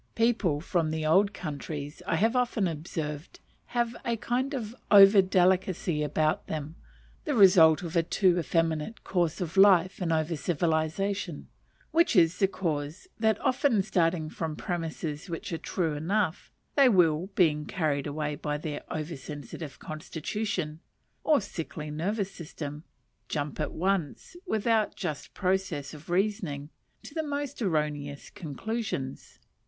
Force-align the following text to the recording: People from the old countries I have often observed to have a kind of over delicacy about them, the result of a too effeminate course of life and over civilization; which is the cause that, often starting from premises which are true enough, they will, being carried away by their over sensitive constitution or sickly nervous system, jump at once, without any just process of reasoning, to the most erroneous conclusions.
People 0.15 0.59
from 0.61 0.89
the 0.89 1.05
old 1.05 1.31
countries 1.31 2.01
I 2.07 2.15
have 2.15 2.35
often 2.35 2.67
observed 2.67 3.35
to 3.35 3.39
have 3.67 3.95
a 4.03 4.17
kind 4.17 4.55
of 4.55 4.75
over 4.89 5.21
delicacy 5.21 6.01
about 6.01 6.47
them, 6.47 6.73
the 7.25 7.35
result 7.35 7.83
of 7.83 7.95
a 7.95 8.01
too 8.01 8.39
effeminate 8.39 9.03
course 9.03 9.39
of 9.41 9.57
life 9.57 10.01
and 10.01 10.11
over 10.11 10.35
civilization; 10.35 11.49
which 11.91 12.15
is 12.15 12.39
the 12.39 12.47
cause 12.47 13.09
that, 13.19 13.39
often 13.41 13.83
starting 13.83 14.27
from 14.27 14.55
premises 14.55 15.29
which 15.29 15.53
are 15.53 15.59
true 15.59 15.93
enough, 15.93 16.49
they 16.75 16.89
will, 16.89 17.27
being 17.35 17.67
carried 17.67 18.07
away 18.07 18.33
by 18.33 18.57
their 18.57 18.81
over 18.91 19.15
sensitive 19.15 19.77
constitution 19.77 20.79
or 21.23 21.39
sickly 21.39 21.91
nervous 21.91 22.31
system, 22.31 22.83
jump 23.29 23.59
at 23.59 23.71
once, 23.71 24.35
without 24.47 24.87
any 24.87 24.95
just 24.95 25.35
process 25.35 25.93
of 25.93 26.09
reasoning, 26.09 26.71
to 27.03 27.13
the 27.13 27.21
most 27.21 27.61
erroneous 27.61 28.31
conclusions. 28.31 29.37